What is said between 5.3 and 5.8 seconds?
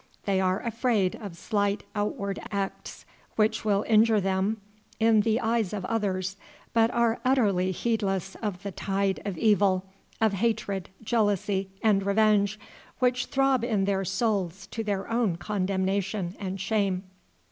eyes